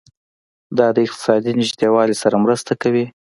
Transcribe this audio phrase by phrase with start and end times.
[0.77, 3.05] دا د اقتصادي نږدیوالي سره مرسته کوي.